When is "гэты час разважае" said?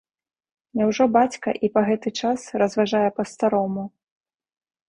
1.89-3.05